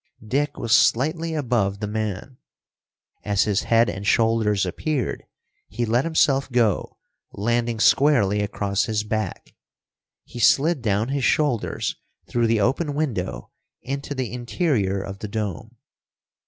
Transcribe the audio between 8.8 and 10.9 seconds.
his back. He slid